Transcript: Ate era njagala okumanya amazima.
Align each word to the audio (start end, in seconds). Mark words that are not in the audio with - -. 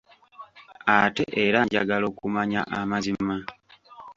Ate 0.97 1.23
era 1.45 1.59
njagala 1.65 2.05
okumanya 2.11 2.61
amazima. 2.79 3.35